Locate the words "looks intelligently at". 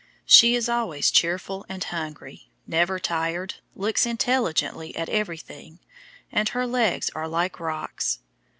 3.75-5.09